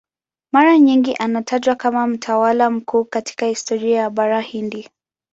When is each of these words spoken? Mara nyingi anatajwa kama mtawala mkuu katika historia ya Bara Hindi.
Mara 0.51 0.77
nyingi 0.79 1.13
anatajwa 1.15 1.75
kama 1.75 2.07
mtawala 2.07 2.69
mkuu 2.69 3.05
katika 3.05 3.45
historia 3.45 3.97
ya 4.01 4.09
Bara 4.09 4.41
Hindi. 4.41 4.89